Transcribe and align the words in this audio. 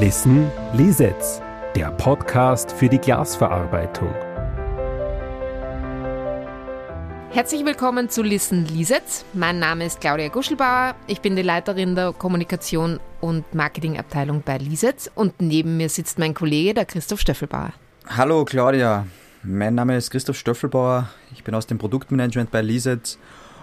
Listen 0.00 0.50
Lisetz, 0.72 1.40
der 1.76 1.92
Podcast 1.92 2.72
für 2.72 2.88
die 2.88 2.98
Glasverarbeitung. 2.98 4.12
Herzlich 7.30 7.64
willkommen 7.64 8.10
zu 8.10 8.24
Listen 8.24 8.66
Lisetz. 8.66 9.24
Mein 9.34 9.60
Name 9.60 9.86
ist 9.86 10.00
Claudia 10.00 10.30
Guschelbauer. 10.30 10.96
Ich 11.06 11.20
bin 11.20 11.36
die 11.36 11.42
Leiterin 11.42 11.94
der 11.94 12.12
Kommunikation 12.12 12.98
und 13.20 13.54
Marketingabteilung 13.54 14.42
bei 14.44 14.58
Lisetz 14.58 15.08
und 15.14 15.40
neben 15.40 15.76
mir 15.76 15.88
sitzt 15.88 16.18
mein 16.18 16.34
Kollege, 16.34 16.74
der 16.74 16.86
Christoph 16.86 17.20
Stöffelbauer. 17.20 17.72
Hallo 18.08 18.44
Claudia, 18.44 19.06
mein 19.44 19.76
Name 19.76 19.96
ist 19.96 20.10
Christoph 20.10 20.38
Stöffelbauer. 20.38 21.08
Ich 21.32 21.44
bin 21.44 21.54
aus 21.54 21.68
dem 21.68 21.78
Produktmanagement 21.78 22.50
bei 22.50 22.62
Lisetz 22.62 23.16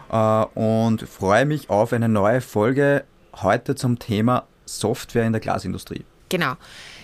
äh, 0.09 0.45
und 0.55 1.01
freue 1.01 1.45
mich 1.45 1.69
auf 1.69 1.91
eine 1.91 2.07
neue 2.07 2.39
Folge 2.39 3.03
heute 3.33 3.75
zum 3.75 3.99
Thema 3.99 4.47
Software 4.65 5.25
in 5.25 5.33
der 5.33 5.41
Glasindustrie. 5.41 6.05
Genau. 6.31 6.53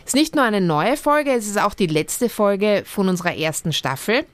Es 0.05 0.13
ist 0.13 0.16
nicht 0.16 0.36
nur 0.36 0.45
eine 0.45 0.62
neue 0.62 0.95
Folge, 0.95 1.31
es 1.31 1.48
ist 1.48 1.59
auch 1.59 1.73
die 1.73 1.88
letzte 1.88 2.30
Folge 2.30 2.84
von 2.85 3.09
unserer 3.09 3.35
ersten 3.35 3.73
Staffel. 3.73 4.26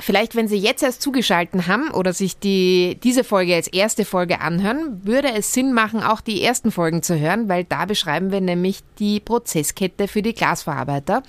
Vielleicht, 0.00 0.34
wenn 0.34 0.48
Sie 0.48 0.56
jetzt 0.56 0.82
erst 0.82 1.00
zugeschaltet 1.00 1.68
haben 1.68 1.90
oder 1.90 2.12
sich 2.12 2.36
die, 2.36 2.98
diese 3.04 3.22
Folge 3.22 3.54
als 3.54 3.68
erste 3.68 4.04
Folge 4.04 4.40
anhören, 4.40 5.00
würde 5.04 5.32
es 5.32 5.52
Sinn 5.52 5.72
machen, 5.72 6.02
auch 6.02 6.20
die 6.20 6.42
ersten 6.42 6.72
Folgen 6.72 7.04
zu 7.04 7.16
hören, 7.16 7.48
weil 7.48 7.62
da 7.62 7.84
beschreiben 7.84 8.32
wir 8.32 8.40
nämlich 8.40 8.80
die 8.98 9.20
Prozesskette 9.20 10.08
für 10.08 10.22
die 10.22 10.34
Glasverarbeiter 10.34 11.22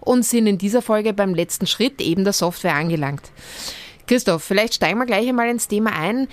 und 0.00 0.26
sind 0.26 0.46
in 0.46 0.58
dieser 0.58 0.82
Folge 0.82 1.14
beim 1.14 1.34
letzten 1.34 1.66
Schritt 1.66 2.02
eben 2.02 2.24
der 2.24 2.34
Software 2.34 2.74
angelangt. 2.74 3.30
Christoph, 4.06 4.44
vielleicht 4.44 4.74
steigen 4.74 4.98
wir 4.98 5.06
gleich 5.06 5.26
einmal 5.26 5.48
ins 5.48 5.68
Thema 5.68 5.98
ein. 5.98 6.28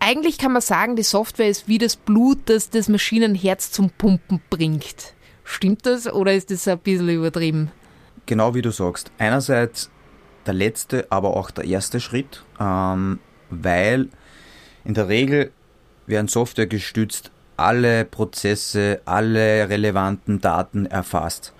Eigentlich 0.00 0.36
kann 0.36 0.52
man 0.52 0.60
sagen, 0.60 0.96
die 0.96 1.02
Software 1.02 1.48
ist 1.48 1.66
wie 1.66 1.78
das 1.78 1.96
Blut, 1.96 2.40
das 2.46 2.68
das 2.68 2.90
Maschinenherz 2.90 3.70
zum 3.70 3.88
Pumpen 3.88 4.42
bringt. 4.50 5.14
Stimmt 5.50 5.86
das 5.86 6.06
oder 6.06 6.34
ist 6.34 6.50
das 6.50 6.68
ein 6.68 6.78
bisschen 6.78 7.08
übertrieben? 7.08 7.70
Genau 8.26 8.54
wie 8.54 8.60
du 8.60 8.70
sagst. 8.70 9.10
Einerseits 9.16 9.90
der 10.46 10.52
letzte, 10.52 11.06
aber 11.08 11.36
auch 11.36 11.50
der 11.50 11.64
erste 11.64 12.00
Schritt, 12.00 12.44
ähm, 12.60 13.18
weil 13.48 14.10
in 14.84 14.92
der 14.92 15.08
Regel 15.08 15.50
werden 16.06 16.28
Software 16.28 16.66
gestützt 16.66 17.30
alle 17.56 18.04
Prozesse, 18.04 19.00
alle 19.06 19.70
relevanten 19.70 20.38
Daten 20.38 20.84
erfasst. 20.84 21.54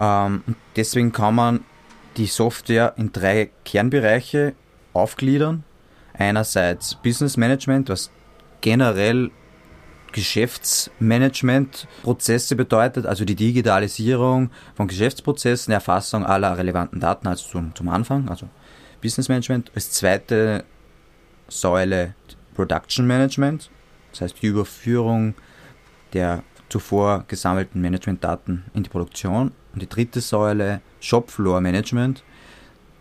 Ähm, 0.00 0.42
deswegen 0.74 1.12
kann 1.12 1.36
man 1.36 1.64
die 2.16 2.26
Software 2.26 2.94
in 2.96 3.12
drei 3.12 3.50
Kernbereiche 3.64 4.54
aufgliedern. 4.92 5.62
Einerseits 6.12 6.96
Business 6.96 7.36
Management, 7.36 7.88
was 7.88 8.10
generell 8.60 9.30
Geschäftsmanagement-Prozesse 10.12 12.56
bedeutet, 12.56 13.06
also 13.06 13.24
die 13.24 13.36
Digitalisierung 13.36 14.50
von 14.74 14.88
Geschäftsprozessen, 14.88 15.72
Erfassung 15.72 16.26
aller 16.26 16.58
relevanten 16.58 17.00
Daten, 17.00 17.26
also 17.26 17.48
zum, 17.48 17.74
zum 17.74 17.88
Anfang, 17.88 18.28
also 18.28 18.46
Business 19.00 19.28
Management. 19.28 19.70
Als 19.74 19.92
zweite 19.92 20.64
Säule 21.48 22.14
Production 22.54 23.06
Management, 23.06 23.70
das 24.10 24.20
heißt 24.22 24.42
die 24.42 24.46
Überführung 24.46 25.34
der 26.12 26.42
zuvor 26.68 27.24
gesammelten 27.28 27.80
Managementdaten 27.80 28.64
in 28.74 28.82
die 28.82 28.90
Produktion. 28.90 29.52
Und 29.72 29.82
die 29.82 29.88
dritte 29.88 30.20
Säule 30.20 30.80
Shopfloor 31.00 31.60
Management. 31.60 32.24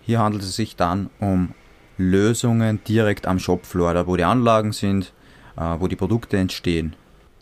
Hier 0.02 0.20
handelt 0.20 0.44
es 0.44 0.56
sich 0.56 0.76
dann 0.76 1.10
um 1.20 1.54
Lösungen 1.98 2.80
direkt 2.88 3.26
am 3.26 3.40
Shopfloor, 3.40 3.94
da 3.94 4.08
wo 4.08 4.16
die 4.16 4.24
Anlagen 4.24 4.72
sind, 4.72 5.14
wo 5.58 5.88
die 5.88 5.96
Produkte 5.96 6.38
entstehen. 6.38 6.96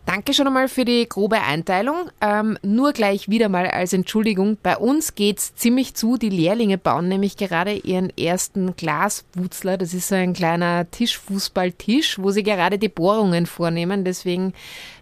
Danke 0.05 0.35
schon 0.35 0.45
einmal 0.45 0.67
für 0.67 0.85
die 0.85 1.09
grobe 1.09 1.41
Einteilung. 1.41 2.11
Ähm, 2.21 2.59
nur 2.61 2.93
gleich 2.93 3.27
wieder 3.27 3.49
mal 3.49 3.65
als 3.65 3.91
Entschuldigung. 3.91 4.57
Bei 4.61 4.77
uns 4.77 5.15
geht's 5.15 5.55
ziemlich 5.55 5.95
zu. 5.95 6.17
Die 6.17 6.29
Lehrlinge 6.29 6.77
bauen 6.77 7.07
nämlich 7.07 7.37
gerade 7.37 7.73
ihren 7.73 8.15
ersten 8.15 8.75
Glaswutzler. 8.75 9.79
Das 9.79 9.95
ist 9.95 10.09
so 10.09 10.15
ein 10.15 10.33
kleiner 10.33 10.89
Tischfußballtisch, 10.91 12.19
wo 12.19 12.29
sie 12.29 12.43
gerade 12.43 12.77
die 12.77 12.87
Bohrungen 12.87 13.47
vornehmen. 13.47 14.05
Deswegen 14.05 14.53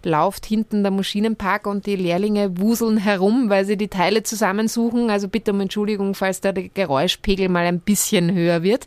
läuft 0.04 0.46
hinten 0.46 0.82
der 0.82 0.92
Maschinenpark 0.92 1.66
und 1.66 1.86
die 1.86 1.96
Lehrlinge 1.96 2.58
wuseln 2.58 2.96
herum, 2.96 3.50
weil 3.50 3.64
sie 3.64 3.76
die 3.76 3.88
Teile 3.88 4.22
zusammensuchen. 4.22 5.10
Also 5.10 5.28
bitte 5.28 5.52
um 5.52 5.60
Entschuldigung, 5.60 6.14
falls 6.14 6.40
der 6.40 6.52
Geräuschpegel 6.52 7.48
mal 7.48 7.66
ein 7.66 7.80
bisschen 7.80 8.32
höher 8.32 8.62
wird. 8.62 8.86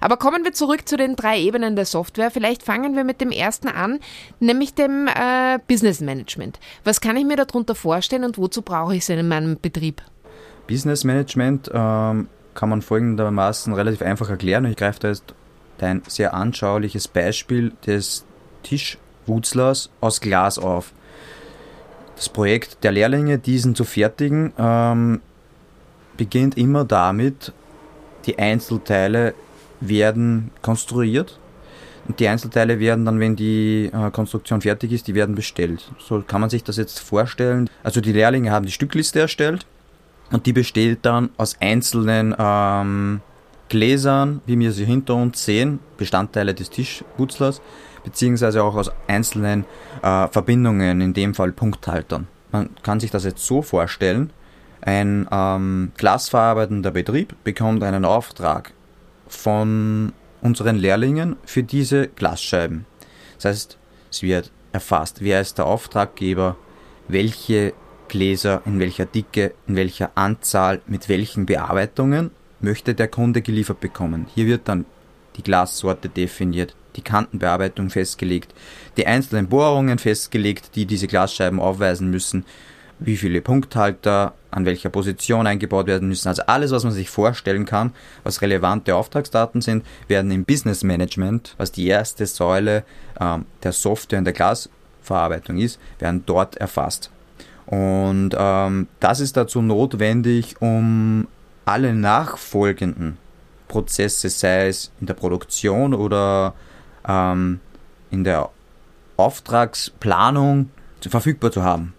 Aber 0.00 0.16
kommen 0.16 0.44
wir 0.44 0.52
zurück 0.52 0.88
zu 0.88 0.96
den 0.96 1.16
drei 1.16 1.40
Ebenen 1.40 1.76
der 1.76 1.86
Software. 1.86 2.30
Vielleicht 2.30 2.62
fangen 2.62 2.96
wir 2.96 3.04
mit 3.04 3.20
dem 3.20 3.30
ersten 3.30 3.68
an, 3.68 4.00
nämlich 4.40 4.74
dem 4.74 5.08
äh, 5.08 5.58
Business 5.66 6.00
Management. 6.00 6.58
Was 6.84 7.00
kann 7.00 7.16
ich 7.16 7.24
mir 7.24 7.36
darunter 7.36 7.74
vorstellen 7.74 8.24
und 8.24 8.38
wozu 8.38 8.62
brauche 8.62 8.94
ich 8.94 9.02
es 9.02 9.08
in 9.08 9.26
meinem 9.28 9.58
Betrieb? 9.60 10.02
Business 10.66 11.04
Management 11.04 11.70
ähm, 11.72 12.28
kann 12.54 12.68
man 12.68 12.82
folgendermaßen 12.82 13.74
relativ 13.74 14.02
einfach 14.02 14.30
erklären. 14.30 14.64
Ich 14.64 14.76
greife 14.76 15.00
da 15.00 15.08
jetzt 15.08 15.34
ein 15.80 16.02
sehr 16.08 16.34
anschauliches 16.34 17.08
Beispiel 17.08 17.72
des 17.86 18.24
Tischwutzlers 19.24 19.90
aus 20.00 20.20
Glas 20.20 20.58
auf. 20.58 20.92
Das 22.16 22.28
Projekt 22.28 22.84
der 22.84 22.92
Lehrlinge, 22.92 23.38
diesen 23.38 23.74
zu 23.74 23.84
fertigen, 23.84 24.52
ähm, 24.58 25.20
beginnt 26.16 26.56
immer 26.56 26.84
damit, 26.84 27.52
die 28.26 28.38
Einzelteile 28.38 29.34
werden 29.80 30.50
konstruiert 30.62 31.38
und 32.06 32.20
die 32.20 32.28
Einzelteile 32.28 32.78
werden 32.78 33.04
dann, 33.04 33.18
wenn 33.18 33.34
die 33.34 33.90
äh, 33.92 34.10
Konstruktion 34.10 34.60
fertig 34.60 34.92
ist, 34.92 35.08
die 35.08 35.14
werden 35.14 35.34
bestellt. 35.34 35.90
So 35.98 36.22
kann 36.22 36.40
man 36.40 36.50
sich 36.50 36.62
das 36.62 36.76
jetzt 36.76 37.00
vorstellen. 37.00 37.68
Also 37.82 38.00
die 38.00 38.12
Lehrlinge 38.12 38.52
haben 38.52 38.66
die 38.66 38.72
Stückliste 38.72 39.20
erstellt 39.20 39.66
und 40.30 40.46
die 40.46 40.52
besteht 40.52 41.00
dann 41.02 41.30
aus 41.36 41.56
einzelnen 41.60 42.34
ähm, 42.38 43.20
Gläsern, 43.68 44.40
wie 44.46 44.58
wir 44.58 44.72
sie 44.72 44.84
hinter 44.84 45.16
uns 45.16 45.44
sehen, 45.44 45.80
Bestandteile 45.96 46.54
des 46.54 46.70
Tischputzlers, 46.70 47.60
beziehungsweise 48.04 48.62
auch 48.62 48.76
aus 48.76 48.90
einzelnen 49.06 49.64
äh, 50.02 50.28
Verbindungen, 50.28 51.00
in 51.00 51.14
dem 51.14 51.34
Fall 51.34 51.52
Punkthaltern. 51.52 52.28
Man 52.52 52.70
kann 52.82 53.00
sich 53.00 53.10
das 53.10 53.24
jetzt 53.24 53.44
so 53.44 53.62
vorstellen, 53.62 54.30
ein 54.80 55.26
ähm, 55.32 55.92
glasverarbeitender 55.96 56.90
Betrieb 56.90 57.34
bekommt 57.42 57.82
einen 57.82 58.04
Auftrag 58.04 58.72
von 59.26 60.12
unseren 60.42 60.76
Lehrlingen 60.76 61.36
für 61.44 61.62
diese 61.62 62.08
Glasscheiben. 62.08 62.84
Das 63.36 63.46
heißt, 63.46 63.78
es 64.10 64.22
wird 64.22 64.52
erfasst, 64.72 65.22
wer 65.22 65.40
ist 65.40 65.56
der 65.56 65.66
Auftraggeber, 65.66 66.56
welche 67.08 67.72
Gläser 68.08 68.60
in 68.66 68.78
welcher 68.78 69.06
Dicke, 69.06 69.54
in 69.66 69.76
welcher 69.76 70.10
Anzahl, 70.14 70.82
mit 70.86 71.08
welchen 71.08 71.46
Bearbeitungen 71.46 72.30
möchte 72.60 72.94
der 72.94 73.08
Kunde 73.08 73.40
geliefert 73.40 73.80
bekommen. 73.80 74.26
Hier 74.34 74.46
wird 74.46 74.68
dann 74.68 74.84
die 75.36 75.42
Glassorte 75.42 76.08
definiert, 76.08 76.76
die 76.96 77.02
Kantenbearbeitung 77.02 77.90
festgelegt, 77.90 78.54
die 78.96 79.06
einzelnen 79.06 79.48
Bohrungen 79.48 79.98
festgelegt, 79.98 80.76
die 80.76 80.86
diese 80.86 81.06
Glasscheiben 81.06 81.60
aufweisen 81.60 82.10
müssen, 82.10 82.44
wie 82.98 83.16
viele 83.16 83.40
Punkthalter 83.40 84.34
an 84.50 84.64
welcher 84.64 84.88
Position 84.88 85.46
eingebaut 85.46 85.86
werden 85.86 86.08
müssen. 86.08 86.28
Also 86.28 86.42
alles, 86.46 86.70
was 86.70 86.84
man 86.84 86.92
sich 86.92 87.10
vorstellen 87.10 87.64
kann, 87.64 87.92
was 88.22 88.40
relevante 88.40 88.94
Auftragsdaten 88.94 89.60
sind, 89.60 89.84
werden 90.06 90.30
im 90.30 90.44
Business 90.44 90.84
Management, 90.84 91.54
was 91.58 91.72
die 91.72 91.86
erste 91.88 92.26
Säule 92.26 92.84
ähm, 93.20 93.46
der 93.62 93.72
Software 93.72 94.18
in 94.18 94.24
der 94.24 94.32
Glasverarbeitung 94.32 95.58
ist, 95.58 95.80
werden 95.98 96.22
dort 96.24 96.56
erfasst. 96.56 97.10
Und 97.66 98.30
ähm, 98.36 98.88
das 99.00 99.20
ist 99.20 99.36
dazu 99.36 99.60
notwendig, 99.60 100.56
um 100.60 101.26
alle 101.64 101.94
nachfolgenden 101.94 103.16
Prozesse, 103.68 104.28
sei 104.28 104.68
es 104.68 104.92
in 105.00 105.06
der 105.06 105.14
Produktion 105.14 105.94
oder 105.94 106.54
ähm, 107.06 107.60
in 108.10 108.24
der 108.24 108.50
Auftragsplanung, 109.16 110.70
verfügbar 111.00 111.52
zu 111.52 111.62
haben. 111.62 111.92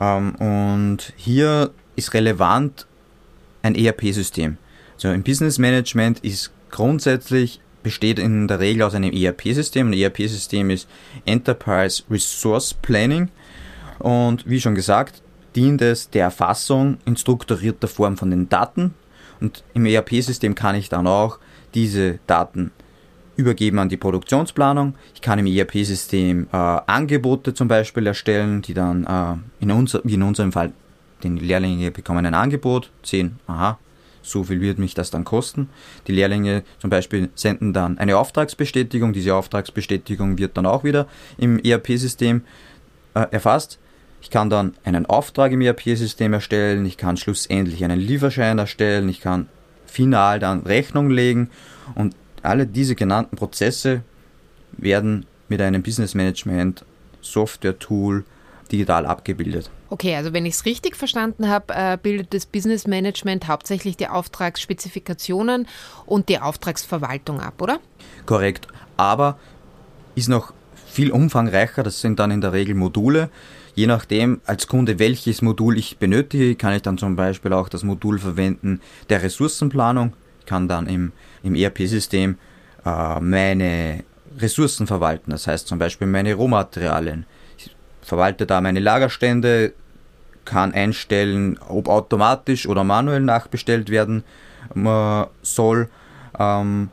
Ähm, 0.00 0.34
und 0.36 1.12
hier 1.16 1.70
ist 1.94 2.14
relevant 2.14 2.86
ein 3.62 3.74
ERP-System. 3.74 4.58
Also 4.94 5.10
im 5.10 5.22
Business 5.22 5.58
Management 5.58 6.20
ist 6.20 6.52
grundsätzlich 6.70 7.60
besteht 7.82 8.18
in 8.18 8.48
der 8.48 8.58
Regel 8.58 8.82
aus 8.82 8.94
einem 8.94 9.12
ERP-System. 9.12 9.88
Ein 9.88 9.92
ERP-System 9.92 10.70
ist 10.70 10.88
Enterprise 11.24 12.02
Resource 12.10 12.74
Planning 12.74 13.28
und 14.00 14.44
wie 14.48 14.60
schon 14.60 14.74
gesagt, 14.74 15.22
dient 15.54 15.80
es 15.82 16.10
der 16.10 16.24
Erfassung 16.24 16.98
in 17.04 17.16
strukturierter 17.16 17.86
Form 17.86 18.16
von 18.16 18.30
den 18.30 18.48
Daten 18.48 18.94
und 19.40 19.62
im 19.72 19.86
ERP-System 19.86 20.56
kann 20.56 20.74
ich 20.74 20.88
dann 20.88 21.06
auch 21.06 21.38
diese 21.74 22.18
Daten 22.26 22.72
übergeben 23.36 23.78
an 23.78 23.88
die 23.88 23.96
Produktionsplanung. 23.96 24.94
Ich 25.14 25.20
kann 25.20 25.38
im 25.38 25.46
ERP-System 25.46 26.48
äh, 26.52 26.56
Angebote 26.56 27.54
zum 27.54 27.68
Beispiel 27.68 28.06
erstellen, 28.06 28.62
die 28.62 28.74
dann 28.74 29.04
äh, 29.04 29.62
in, 29.62 29.70
unser, 29.70 30.04
in 30.04 30.22
unserem 30.22 30.52
Fall 30.52 30.72
die 31.22 31.28
Lehrlinge 31.28 31.90
bekommen 31.90 32.26
ein 32.26 32.34
Angebot, 32.34 32.90
sehen, 33.02 33.38
aha, 33.46 33.78
so 34.22 34.44
viel 34.44 34.60
wird 34.60 34.78
mich 34.78 34.94
das 34.94 35.10
dann 35.10 35.24
kosten. 35.24 35.68
Die 36.06 36.12
Lehrlinge 36.12 36.62
zum 36.78 36.90
Beispiel 36.90 37.30
senden 37.34 37.72
dann 37.72 37.98
eine 37.98 38.18
Auftragsbestätigung. 38.18 39.12
Diese 39.12 39.34
Auftragsbestätigung 39.34 40.38
wird 40.38 40.56
dann 40.56 40.66
auch 40.66 40.84
wieder 40.84 41.06
im 41.38 41.58
ERP-System 41.58 42.42
äh, 43.14 43.26
erfasst. 43.30 43.78
Ich 44.20 44.30
kann 44.30 44.50
dann 44.50 44.74
einen 44.84 45.06
Auftrag 45.06 45.52
im 45.52 45.60
ERP-System 45.60 46.32
erstellen, 46.32 46.84
ich 46.84 46.96
kann 46.96 47.16
schlussendlich 47.16 47.84
einen 47.84 48.00
Lieferschein 48.00 48.58
erstellen, 48.58 49.08
ich 49.08 49.20
kann 49.20 49.48
final 49.86 50.40
dann 50.40 50.62
Rechnung 50.62 51.10
legen 51.10 51.50
und 51.94 52.14
alle 52.42 52.66
diese 52.66 52.94
genannten 52.94 53.36
Prozesse 53.36 54.02
werden 54.72 55.26
mit 55.48 55.60
einem 55.60 55.82
Business 55.82 56.14
Management 56.14 56.84
Software 57.20 57.78
Tool 57.78 58.24
digital 58.70 59.06
abgebildet. 59.06 59.70
Okay, 59.88 60.16
also 60.16 60.32
wenn 60.32 60.46
ich 60.46 60.54
es 60.54 60.64
richtig 60.64 60.96
verstanden 60.96 61.48
habe, 61.48 61.72
äh, 61.74 61.98
bildet 62.00 62.34
das 62.34 62.46
Business 62.46 62.86
Management 62.86 63.46
hauptsächlich 63.46 63.96
die 63.96 64.08
Auftragsspezifikationen 64.08 65.68
und 66.06 66.28
die 66.28 66.40
Auftragsverwaltung 66.40 67.40
ab, 67.40 67.62
oder? 67.62 67.78
Korrekt, 68.26 68.66
aber 68.96 69.38
ist 70.16 70.28
noch 70.28 70.52
viel 70.86 71.12
umfangreicher, 71.12 71.82
das 71.82 72.00
sind 72.00 72.18
dann 72.18 72.30
in 72.30 72.40
der 72.40 72.52
Regel 72.52 72.74
Module. 72.74 73.30
Je 73.74 73.86
nachdem, 73.86 74.40
als 74.46 74.66
Kunde, 74.66 74.98
welches 74.98 75.42
Modul 75.42 75.76
ich 75.76 75.98
benötige, 75.98 76.54
kann 76.54 76.72
ich 76.72 76.82
dann 76.82 76.96
zum 76.96 77.14
Beispiel 77.14 77.52
auch 77.52 77.68
das 77.68 77.82
Modul 77.82 78.18
verwenden 78.18 78.80
der 79.10 79.22
Ressourcenplanung. 79.22 80.14
Kann 80.46 80.68
dann 80.68 80.86
im, 80.86 81.12
im 81.42 81.54
ERP-System 81.54 82.38
äh, 82.84 83.20
meine 83.20 84.04
Ressourcen 84.38 84.86
verwalten, 84.86 85.30
das 85.30 85.46
heißt 85.46 85.66
zum 85.66 85.78
Beispiel 85.78 86.06
meine 86.06 86.34
Rohmaterialien. 86.34 87.26
Ich 87.58 87.74
verwalte 88.02 88.46
da 88.46 88.60
meine 88.60 88.80
Lagerstände, 88.80 89.72
kann 90.44 90.72
einstellen, 90.72 91.58
ob 91.68 91.88
automatisch 91.88 92.66
oder 92.66 92.84
manuell 92.84 93.20
nachbestellt 93.20 93.90
werden 93.90 94.24
äh, 94.74 95.24
soll. 95.42 95.88
Ähm, 96.38 96.90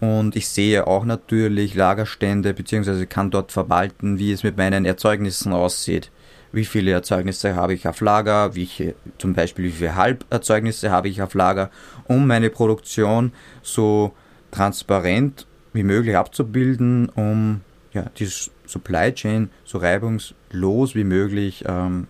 und 0.00 0.36
ich 0.36 0.48
sehe 0.48 0.86
auch 0.86 1.04
natürlich 1.04 1.74
Lagerstände, 1.74 2.54
beziehungsweise 2.54 3.06
kann 3.06 3.30
dort 3.30 3.50
verwalten, 3.50 4.18
wie 4.18 4.32
es 4.32 4.42
mit 4.44 4.56
meinen 4.56 4.84
Erzeugnissen 4.84 5.52
aussieht. 5.52 6.10
Wie 6.52 6.64
viele 6.64 6.92
Erzeugnisse 6.92 7.54
habe 7.54 7.74
ich 7.74 7.86
auf 7.86 8.00
Lager, 8.00 8.54
wie 8.54 8.62
ich, 8.62 8.94
zum 9.18 9.34
Beispiel 9.34 9.66
wie 9.66 9.70
viele 9.70 9.96
Halberzeugnisse 9.96 10.90
habe 10.90 11.08
ich 11.08 11.20
auf 11.22 11.34
Lager, 11.34 11.70
um 12.04 12.26
meine 12.26 12.50
Produktion 12.50 13.32
so 13.62 14.12
transparent 14.50 15.46
wie 15.72 15.82
möglich 15.82 16.16
abzubilden, 16.16 17.08
um 17.10 17.60
ja, 17.92 18.06
die 18.18 18.28
Supply 18.66 19.12
Chain 19.12 19.50
so 19.64 19.78
reibungslos 19.78 20.94
wie 20.94 21.04
möglich 21.04 21.64
ähm, 21.66 22.06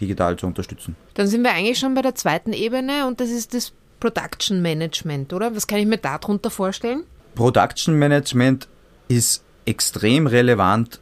digital 0.00 0.36
zu 0.36 0.46
unterstützen. 0.46 0.96
Dann 1.14 1.26
sind 1.26 1.42
wir 1.42 1.52
eigentlich 1.52 1.78
schon 1.78 1.94
bei 1.94 2.02
der 2.02 2.14
zweiten 2.14 2.52
Ebene 2.52 3.06
und 3.06 3.20
das 3.20 3.30
ist 3.30 3.54
das 3.54 3.72
Production 3.98 4.62
Management, 4.62 5.32
oder? 5.32 5.54
Was 5.54 5.66
kann 5.66 5.78
ich 5.78 5.86
mir 5.86 5.98
darunter 5.98 6.50
vorstellen? 6.50 7.04
Production 7.34 7.98
Management 7.98 8.68
ist 9.08 9.44
extrem 9.66 10.26
relevant, 10.26 11.00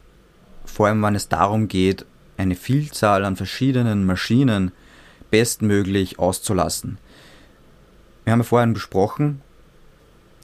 vor 0.65 0.87
allem 0.87 1.01
wenn 1.01 1.15
es 1.15 1.29
darum 1.29 1.67
geht, 1.67 2.05
eine 2.39 2.55
Vielzahl 2.55 3.25
an 3.25 3.35
verschiedenen 3.35 4.05
Maschinen 4.05 4.71
bestmöglich 5.29 6.19
auszulassen. 6.19 6.97
Wir 8.23 8.31
haben 8.31 8.39
ja 8.39 8.45
vorhin 8.45 8.73
besprochen, 8.73 9.41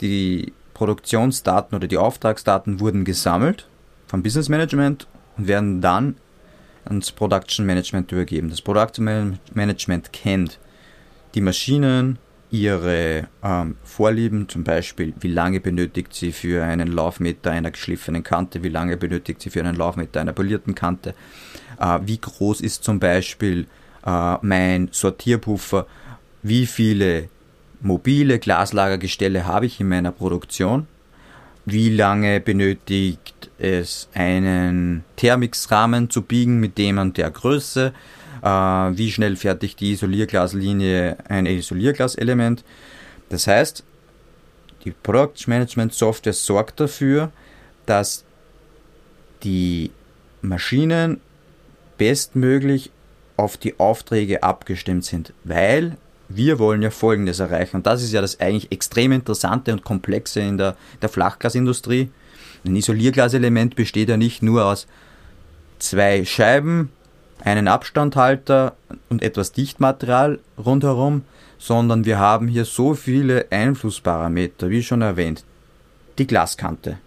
die 0.01 0.51
Produktionsdaten 0.73 1.73
oder 1.73 1.87
die 1.87 1.97
Auftragsdaten 1.97 2.81
wurden 2.81 3.05
gesammelt 3.05 3.69
vom 4.07 4.23
Business 4.23 4.49
Management 4.49 5.07
und 5.37 5.47
werden 5.47 5.79
dann 5.79 6.17
ans 6.83 7.13
Production 7.13 7.65
Management 7.65 8.11
übergeben. 8.11 8.49
Das 8.49 8.61
Production 8.61 9.39
Management 9.53 10.11
kennt 10.11 10.59
die 11.33 11.41
Maschinen, 11.41 12.19
ihre 12.51 13.27
ähm, 13.43 13.75
Vorlieben, 13.83 14.47
zum 14.47 14.63
Beispiel 14.63 15.13
wie 15.19 15.31
lange 15.31 15.59
benötigt 15.59 16.13
sie 16.13 16.31
für 16.31 16.63
einen 16.63 16.87
Laufmeter 16.87 17.51
einer 17.51 17.71
geschliffenen 17.71 18.23
Kante, 18.23 18.63
wie 18.63 18.69
lange 18.69 18.97
benötigt 18.97 19.41
sie 19.41 19.49
für 19.49 19.61
einen 19.61 19.75
Laufmeter 19.75 20.21
einer 20.21 20.33
polierten 20.33 20.75
Kante, 20.75 21.13
äh, 21.79 21.99
wie 22.05 22.17
groß 22.17 22.61
ist 22.61 22.83
zum 22.83 22.99
Beispiel 22.99 23.67
äh, 24.05 24.35
mein 24.41 24.89
Sortierpuffer, 24.91 25.87
wie 26.43 26.65
viele 26.65 27.29
mobile 27.81 28.39
Glaslagergestelle 28.39 29.45
habe 29.45 29.65
ich 29.65 29.79
in 29.79 29.89
meiner 29.89 30.11
Produktion, 30.11 30.87
wie 31.65 31.89
lange 31.89 32.39
benötigt 32.39 33.49
es 33.57 34.07
einen 34.13 35.03
Thermixrahmen 35.15 36.09
zu 36.09 36.21
biegen 36.21 36.59
mit 36.59 36.77
dem 36.77 36.97
und 36.99 37.17
der 37.17 37.31
Größe, 37.31 37.93
wie 38.45 39.11
schnell 39.11 39.35
fertigt 39.35 39.79
die 39.79 39.93
Isolierglaslinie 39.93 41.17
ein 41.27 41.47
Isolierglaselement. 41.47 42.63
Das 43.29 43.47
heißt, 43.47 43.83
die 44.83 44.91
Product 44.91 45.47
Management 45.47 45.93
Software 45.93 46.33
sorgt 46.33 46.79
dafür, 46.79 47.31
dass 47.87 48.23
die 49.43 49.89
Maschinen 50.41 51.19
bestmöglich 51.97 52.91
auf 53.35 53.57
die 53.57 53.79
Aufträge 53.79 54.43
abgestimmt 54.43 55.05
sind, 55.05 55.33
weil 55.43 55.97
wir 56.29 56.59
wollen 56.59 56.83
ja 56.83 56.91
Folgendes 56.91 57.39
erreichen. 57.39 57.77
Und 57.77 57.87
das 57.87 58.03
ist 58.03 58.11
ja 58.11 58.21
das 58.21 58.39
eigentlich 58.39 58.71
extrem 58.71 59.11
interessante 59.11 59.71
und 59.73 59.83
komplexe 59.83 60.39
in 60.39 60.57
der, 60.57 60.75
der 61.01 61.09
Flachglasindustrie. 61.09 62.11
Ein 62.63 62.75
Isolierglaselement 62.75 63.75
besteht 63.75 64.09
ja 64.09 64.17
nicht 64.17 64.43
nur 64.43 64.65
aus 64.65 64.87
zwei 65.79 66.25
Scheiben, 66.25 66.91
einen 67.45 67.67
Abstandhalter 67.67 68.75
und 69.07 69.21
etwas 69.21 69.53
Dichtmaterial 69.53 70.39
rundherum, 70.57 71.21
sondern 71.57 72.03
wir 72.03 72.19
haben 72.19 72.47
hier 72.47 72.65
so 72.65 72.95
viele 72.95 73.45
Einflussparameter, 73.51 74.69
wie 74.69 74.83
schon 74.83 75.01
erwähnt. 75.01 75.45
Die 76.17 76.27
Glaskante. 76.27 76.97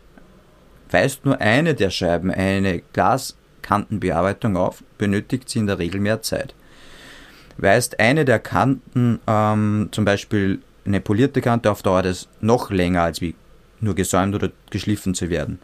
Weist 0.91 1.27
nur 1.27 1.41
eine 1.41 1.75
der 1.75 1.91
Scheiben 1.91 2.31
eine 2.31 2.83
Glaskantenbearbeitung 2.93 4.57
auf, 4.57 4.83
benötigt 4.97 5.51
sie 5.51 5.59
in 5.59 5.67
der 5.67 5.79
Regel 5.79 6.01
mehr 6.01 6.23
Zeit. 6.23 6.55
Weist 7.57 7.99
eine 7.99 8.25
der 8.25 8.39
Kanten, 8.39 9.19
ähm, 9.27 9.89
zum 9.91 10.05
Beispiel 10.05 10.61
eine 10.87 11.01
polierte 11.01 11.41
Kante, 11.41 11.71
auf 11.71 11.83
dauert 11.83 12.07
es 12.07 12.29
noch 12.41 12.71
länger 12.71 13.03
als 13.03 13.21
wie 13.21 13.35
nur 13.81 13.97
gesäumt 13.97 14.35
oder 14.35 14.51
geschliffen 14.71 15.15
zu 15.15 15.31
werden. 15.31 15.59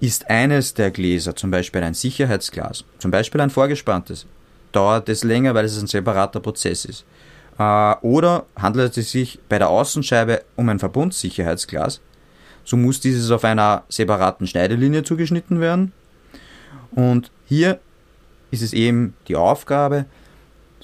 Ist 0.00 0.30
eines 0.30 0.74
der 0.74 0.90
Gläser 0.92 1.34
zum 1.34 1.50
Beispiel 1.50 1.82
ein 1.82 1.94
Sicherheitsglas, 1.94 2.84
zum 2.98 3.10
Beispiel 3.10 3.40
ein 3.40 3.50
vorgespanntes, 3.50 4.26
dauert 4.70 5.08
es 5.08 5.24
länger, 5.24 5.54
weil 5.54 5.64
es 5.64 5.80
ein 5.80 5.88
separater 5.88 6.38
Prozess 6.38 6.84
ist. 6.84 7.04
Äh, 7.58 7.94
oder 8.02 8.46
handelt 8.56 8.96
es 8.96 9.10
sich 9.10 9.40
bei 9.48 9.58
der 9.58 9.68
Außenscheibe 9.68 10.42
um 10.54 10.68
ein 10.68 10.78
Verbundsicherheitsglas, 10.78 12.00
so 12.64 12.76
muss 12.76 13.00
dieses 13.00 13.30
auf 13.30 13.44
einer 13.44 13.84
separaten 13.88 14.46
Schneidelinie 14.46 15.02
zugeschnitten 15.02 15.60
werden. 15.60 15.92
Und 16.92 17.30
hier 17.46 17.80
ist 18.50 18.62
es 18.62 18.72
eben 18.72 19.14
die 19.26 19.36
Aufgabe 19.36 20.04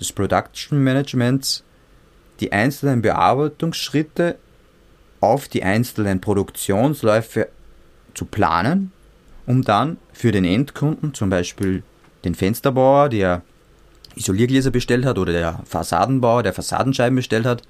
des 0.00 0.10
Production 0.10 0.82
Managements, 0.82 1.62
die 2.40 2.52
einzelnen 2.52 3.02
Bearbeitungsschritte 3.02 4.38
auf 5.20 5.46
die 5.46 5.62
einzelnen 5.62 6.20
Produktionsläufe 6.20 7.48
zu 8.14 8.24
planen 8.24 8.92
um 9.46 9.62
dann 9.62 9.98
für 10.12 10.32
den 10.32 10.44
Endkunden, 10.44 11.14
zum 11.14 11.30
Beispiel 11.30 11.82
den 12.24 12.34
Fensterbauer, 12.34 13.08
der 13.08 13.42
Isoliergläser 14.16 14.70
bestellt 14.70 15.04
hat 15.04 15.18
oder 15.18 15.32
der 15.32 15.60
Fassadenbauer, 15.64 16.42
der 16.42 16.52
Fassadenscheiben 16.52 17.16
bestellt 17.16 17.46
hat, 17.46 17.62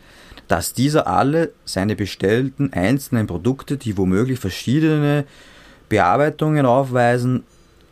dass 0.49 0.75
dieser 0.75 1.07
alle 1.07 1.53
seine 1.65 1.97
bestellten 1.97 2.73
einzelnen 2.73 3.27
Produkte, 3.27 3.77
die 3.77 3.97
womöglich 3.97 4.39
verschiedene 4.39 5.25
Bearbeitungen 5.89 6.67
aufweisen, 6.67 7.45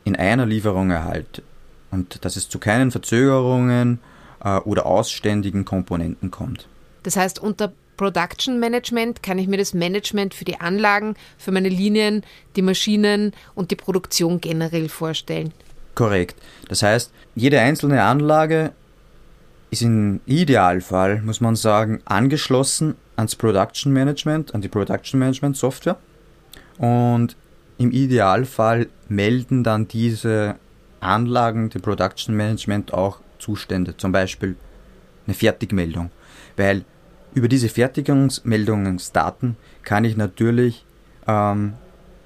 in 0.05 0.17
einer 0.17 0.47
Lieferung 0.47 0.91
erhalten. 0.91 1.43
Und 1.91 2.25
dass 2.25 2.37
es 2.37 2.49
zu 2.49 2.59
keinen 2.59 2.91
Verzögerungen 2.91 4.01
äh, 4.43 4.59
oder 4.59 4.87
ausständigen 4.87 5.65
Komponenten 5.65 6.31
kommt. 6.31 6.67
Das 7.03 7.17
heißt, 7.17 7.39
unter 7.39 7.73
Production 8.03 8.59
Management 8.59 9.23
kann 9.23 9.39
ich 9.39 9.47
mir 9.47 9.59
das 9.59 9.75
Management 9.75 10.35
für 10.35 10.45
die 10.45 10.61
Anlagen, 10.61 11.15
für 11.39 11.53
meine 11.53 11.69
Linien, 11.69 12.25
die 12.57 12.63
Maschinen 12.63 13.33
und 13.55 13.71
die 13.71 13.77
Produktion 13.77 14.41
generell 14.41 14.89
vorstellen. 14.89 15.53
Korrekt. 15.95 16.35
Das 16.69 16.83
heißt, 16.83 17.13
jede 17.37 17.61
einzelne 17.61 18.03
Anlage 18.03 18.73
ist 19.71 19.83
im 19.83 20.21
Idealfall, 20.27 21.23
muss 21.23 21.41
man 21.41 21.55
sagen, 21.55 22.01
angeschlossen 22.05 22.97
ans 23.15 23.37
Production 23.37 23.93
Management, 23.93 24.53
an 24.53 24.63
die 24.63 24.69
Production 24.69 25.21
Management 25.21 25.57
Software. 25.57 25.97
Und 26.79 27.37
im 27.79 27.93
Idealfall 27.93 28.89
melden 29.09 29.63
dann 29.63 29.87
diese 29.87 30.57
Anlagen, 30.99 31.71
die 31.71 31.79
Production 31.79 32.35
Management 32.35 32.93
auch 32.93 33.21
Zustände, 33.39 33.97
zum 33.97 34.11
Beispiel 34.11 34.57
eine 35.29 35.35
Fertigmeldung. 35.35 36.11
Weil 36.57 36.85
über 37.35 37.49
diese 37.49 37.69
Fertigungsmeldungsdaten 37.69 39.57
kann 39.83 40.05
ich 40.05 40.17
natürlich 40.17 40.85
ähm, 41.27 41.75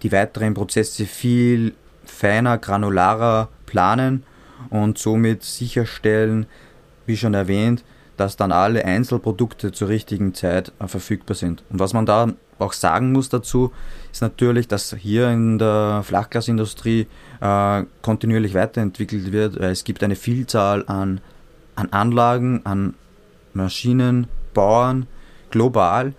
die 0.02 0.12
weiteren 0.12 0.54
Prozesse 0.54 1.06
viel 1.06 1.75
feiner, 2.04 2.58
granularer 2.58 3.48
planen 3.66 4.25
und 4.70 4.98
somit 4.98 5.42
sicherstellen, 5.42 6.46
wie 7.06 7.16
schon 7.16 7.34
erwähnt, 7.34 7.84
dass 8.16 8.36
dann 8.36 8.52
alle 8.52 8.84
Einzelprodukte 8.84 9.72
zur 9.72 9.88
richtigen 9.88 10.34
Zeit 10.34 10.72
äh, 10.78 10.88
verfügbar 10.88 11.36
sind. 11.36 11.62
Und 11.70 11.78
was 11.78 11.92
man 11.92 12.06
da 12.06 12.32
auch 12.58 12.72
sagen 12.72 13.12
muss 13.12 13.28
dazu, 13.28 13.72
ist 14.10 14.22
natürlich, 14.22 14.66
dass 14.66 14.94
hier 14.94 15.28
in 15.30 15.58
der 15.58 16.02
Flachglasindustrie 16.04 17.06
äh, 17.40 17.84
kontinuierlich 18.02 18.54
weiterentwickelt 18.54 19.32
wird. 19.32 19.56
Es 19.56 19.84
gibt 19.84 20.02
eine 20.02 20.16
Vielzahl 20.16 20.84
an, 20.86 21.20
an 21.75 21.92
Anlagen, 21.92 22.62
an 22.64 22.94
Maschinen, 23.52 24.26
Bauern, 24.56 25.06
global, 25.50 26.14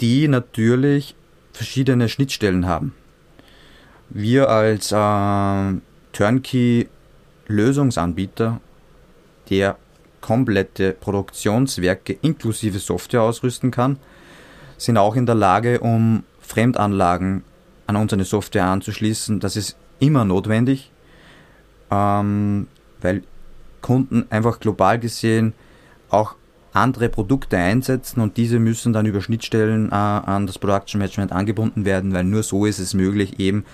die 0.00 0.26
natürlich 0.26 1.14
verschiedene 1.52 2.08
Schnittstellen 2.08 2.66
haben. 2.66 2.92
Wir 4.10 4.50
als 4.50 4.90
äh, 4.90 5.74
Turnkey-Lösungsanbieter, 6.12 8.60
der 9.50 9.76
komplette 10.20 10.92
Produktionswerke 10.92 12.18
inklusive 12.22 12.80
Software 12.80 13.22
ausrüsten 13.22 13.70
kann, 13.70 14.00
sind 14.76 14.98
auch 14.98 15.14
in 15.14 15.26
der 15.26 15.36
Lage, 15.36 15.78
um 15.80 16.24
Fremdanlagen 16.40 17.44
an 17.86 17.96
unsere 17.96 18.24
Software 18.24 18.64
anzuschließen. 18.64 19.38
Das 19.40 19.56
ist 19.56 19.76
immer 20.00 20.24
notwendig, 20.24 20.90
ähm, 21.90 22.68
weil 23.00 23.22
Kunden 23.80 24.26
einfach 24.30 24.60
global 24.60 24.98
gesehen 24.98 25.54
auch 26.08 26.36
andere 26.74 27.08
Produkte 27.08 27.56
einsetzen 27.56 28.20
und 28.20 28.36
diese 28.36 28.58
müssen 28.58 28.92
dann 28.92 29.06
über 29.06 29.22
Schnittstellen 29.22 29.90
äh, 29.90 29.94
an 29.94 30.46
das 30.46 30.58
Production 30.58 30.98
Management 30.98 31.32
angebunden 31.32 31.84
werden, 31.84 32.12
weil 32.12 32.24
nur 32.24 32.42
so 32.42 32.66
ist 32.66 32.80
es 32.80 32.94
möglich, 32.94 33.38
eben 33.38 33.64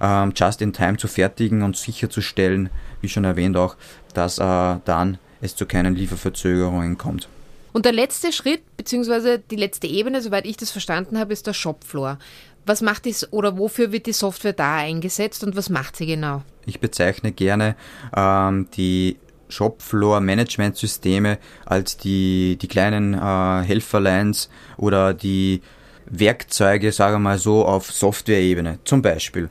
ähm, 0.00 0.32
just 0.34 0.62
in 0.62 0.72
time 0.72 0.96
zu 0.96 1.06
fertigen 1.08 1.62
und 1.62 1.76
sicherzustellen, 1.76 2.70
wie 3.00 3.08
schon 3.08 3.24
erwähnt 3.24 3.56
auch, 3.56 3.76
dass 4.14 4.38
äh, 4.38 4.76
dann 4.84 5.18
es 5.40 5.54
zu 5.54 5.66
keinen 5.66 5.94
Lieferverzögerungen 5.94 6.98
kommt. 6.98 7.28
Und 7.72 7.84
der 7.84 7.92
letzte 7.92 8.32
Schritt, 8.32 8.62
beziehungsweise 8.78 9.38
die 9.38 9.56
letzte 9.56 9.86
Ebene, 9.86 10.22
soweit 10.22 10.46
ich 10.46 10.56
das 10.56 10.70
verstanden 10.70 11.18
habe, 11.18 11.34
ist 11.34 11.46
der 11.46 11.52
Shopfloor. 11.52 12.18
Was 12.64 12.80
macht 12.80 13.06
es 13.06 13.32
oder 13.32 13.58
wofür 13.58 13.92
wird 13.92 14.06
die 14.06 14.12
Software 14.12 14.54
da 14.54 14.76
eingesetzt 14.76 15.44
und 15.44 15.56
was 15.56 15.68
macht 15.68 15.96
sie 15.96 16.06
genau? 16.06 16.42
Ich 16.64 16.80
bezeichne 16.80 17.32
gerne 17.32 17.76
ähm, 18.16 18.68
die 18.76 19.18
Shopfloor-Management-Systeme 19.48 21.38
als 21.64 21.96
die, 21.96 22.58
die 22.60 22.68
kleinen 22.68 23.14
äh, 23.14 23.62
Helferlines 23.62 24.50
oder 24.76 25.14
die 25.14 25.62
Werkzeuge, 26.06 26.92
sagen 26.92 27.14
wir 27.14 27.20
mal 27.20 27.38
so, 27.38 27.64
auf 27.64 27.90
Software-Ebene. 27.90 28.80
Zum 28.84 29.00
Beispiel 29.02 29.48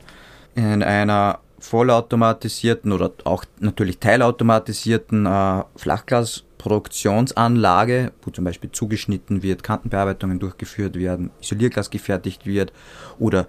in 0.54 0.82
einer 0.82 1.40
vollautomatisierten 1.58 2.92
oder 2.92 3.12
auch 3.24 3.44
natürlich 3.58 3.98
teilautomatisierten 3.98 5.26
äh, 5.26 5.64
Flachglasproduktionsanlage, 5.76 8.12
wo 8.22 8.30
zum 8.30 8.44
Beispiel 8.44 8.70
zugeschnitten 8.70 9.42
wird, 9.42 9.62
Kantenbearbeitungen 9.62 10.38
durchgeführt 10.38 10.96
werden, 10.96 11.30
Isolierglas 11.40 11.90
gefertigt 11.90 12.46
wird 12.46 12.72
oder 13.18 13.46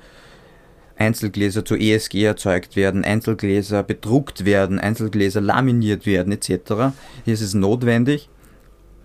Einzelgläser 0.97 1.63
zu 1.63 1.75
ESG 1.75 2.23
erzeugt 2.23 2.75
werden, 2.75 3.03
Einzelgläser 3.03 3.83
bedruckt 3.83 4.45
werden, 4.45 4.79
Einzelgläser 4.79 5.41
laminiert 5.41 6.05
werden 6.05 6.33
etc. 6.33 6.93
Hier 7.23 7.33
ist 7.33 7.41
es 7.41 7.53
notwendig, 7.53 8.29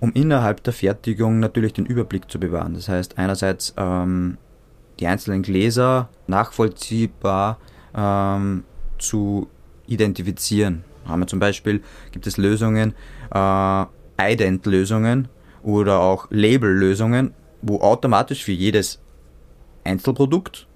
um 0.01 0.13
innerhalb 0.13 0.63
der 0.65 0.73
Fertigung 0.73 1.39
natürlich 1.39 1.75
den 1.75 1.87
Überblick 1.87 2.31
zu 2.31 2.41
bewahren. 2.41 2.75
Das 2.75 2.89
heißt 2.89 3.19
einerseits 3.19 3.75
ähm, 3.77 4.39
die 5.01 5.07
einzelnen 5.07 5.43
Gläser 5.43 6.09
nachvollziehbar 6.27 7.59
ähm, 7.95 8.65
zu 8.99 9.49
identifizieren. 9.87 10.85
Haben 11.07 11.21
wir 11.21 11.27
zum 11.27 11.41
Beispiel, 11.41 11.83
gibt 12.13 12.27
es 12.27 12.37
Lösungen, 12.37 12.95
äh, 13.35 13.85
Ident-Lösungen 14.21 15.29
oder 15.63 16.01
auch 16.01 16.29
Label-Lösungen, 16.31 17.35
wo 17.61 17.81
automatisch 17.81 18.45
für 18.45 18.53
jedes 18.53 19.01
Einzelprodukt 19.85 20.67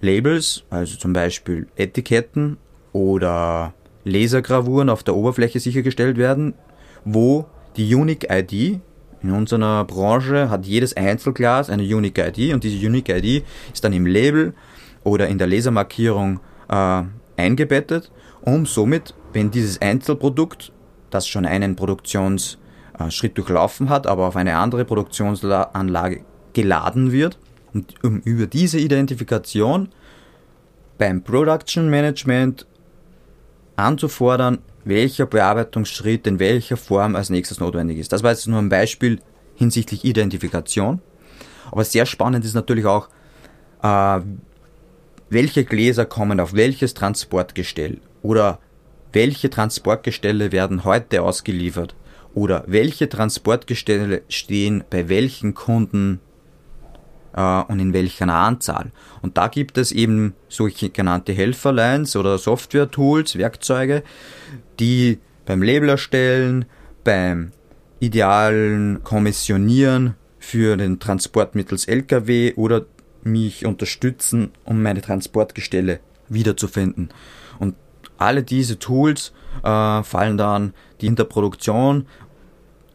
Labels, 0.00 0.64
also 0.70 0.96
zum 0.96 1.12
Beispiel 1.12 1.66
Etiketten 1.76 2.56
oder 2.92 3.74
Lasergravuren 4.04 4.90
auf 4.90 5.02
der 5.02 5.14
Oberfläche 5.14 5.60
sichergestellt 5.60 6.16
werden, 6.16 6.54
wo 7.04 7.46
die 7.76 7.94
Unique 7.94 8.26
ID 8.30 8.80
in 9.22 9.32
unserer 9.32 9.84
Branche 9.84 10.48
hat 10.48 10.66
jedes 10.66 10.96
Einzelglas 10.96 11.70
eine 11.70 11.82
Unique 11.82 12.18
ID 12.18 12.54
und 12.54 12.62
diese 12.62 12.86
Unique 12.86 13.08
ID 13.08 13.44
ist 13.72 13.82
dann 13.84 13.92
im 13.92 14.06
Label 14.06 14.54
oder 15.04 15.28
in 15.28 15.38
der 15.38 15.48
Lasermarkierung 15.48 16.40
äh, 16.68 17.02
eingebettet, 17.36 18.10
um 18.42 18.66
somit, 18.66 19.14
wenn 19.32 19.50
dieses 19.50 19.80
Einzelprodukt, 19.80 20.72
das 21.10 21.26
schon 21.26 21.46
einen 21.46 21.74
Produktionsschritt 21.74 23.36
durchlaufen 23.36 23.88
hat, 23.88 24.06
aber 24.06 24.26
auf 24.26 24.36
eine 24.36 24.56
andere 24.56 24.84
Produktionsanlage 24.84 26.24
geladen 26.52 27.12
wird, 27.12 27.38
und 27.78 28.04
um 28.04 28.20
über 28.20 28.46
diese 28.46 28.78
Identifikation 28.78 29.88
beim 30.98 31.22
Production 31.22 31.88
Management 31.88 32.66
anzufordern, 33.76 34.58
welcher 34.84 35.26
Bearbeitungsschritt 35.26 36.26
in 36.26 36.38
welcher 36.40 36.76
Form 36.76 37.14
als 37.14 37.30
nächstes 37.30 37.60
notwendig 37.60 37.98
ist. 37.98 38.12
Das 38.12 38.22
war 38.22 38.32
jetzt 38.32 38.48
nur 38.48 38.58
ein 38.58 38.68
Beispiel 38.68 39.20
hinsichtlich 39.54 40.04
Identifikation. 40.04 41.00
Aber 41.70 41.84
sehr 41.84 42.06
spannend 42.06 42.44
ist 42.44 42.54
natürlich 42.54 42.86
auch, 42.86 43.08
äh, 43.82 44.20
welche 45.30 45.64
Gläser 45.64 46.06
kommen 46.06 46.40
auf 46.40 46.54
welches 46.54 46.94
Transportgestell 46.94 48.00
oder 48.22 48.58
welche 49.12 49.50
Transportgestelle 49.50 50.52
werden 50.52 50.84
heute 50.84 51.22
ausgeliefert 51.22 51.94
oder 52.34 52.64
welche 52.66 53.08
Transportgestelle 53.08 54.22
stehen 54.28 54.84
bei 54.90 55.08
welchen 55.08 55.54
Kunden 55.54 56.20
äh, 57.38 57.62
und 57.70 57.78
in 57.78 57.92
welcher 57.92 58.28
Anzahl. 58.28 58.90
Und 59.22 59.38
da 59.38 59.46
gibt 59.48 59.78
es 59.78 59.92
eben 59.92 60.34
solche 60.48 60.90
genannte 60.90 61.32
Helferlines 61.32 62.16
oder 62.16 62.36
Software-Tools, 62.36 63.38
Werkzeuge, 63.38 64.02
die 64.80 65.20
beim 65.46 65.62
Label 65.62 65.88
erstellen, 65.90 66.64
beim 67.04 67.52
idealen 68.00 69.02
Kommissionieren 69.04 70.14
für 70.38 70.76
den 70.76 70.98
Transport 70.98 71.54
mittels 71.54 71.86
LKW 71.86 72.54
oder 72.54 72.86
mich 73.22 73.64
unterstützen, 73.64 74.50
um 74.64 74.82
meine 74.82 75.00
Transportgestelle 75.00 76.00
wiederzufinden. 76.28 77.10
Und 77.58 77.74
alle 78.18 78.42
diese 78.42 78.78
Tools 78.78 79.32
äh, 79.62 80.02
fallen 80.02 80.38
dann, 80.38 80.74
die 81.00 81.06
in 81.06 81.16
der 81.16 81.24
Produktion 81.24 82.06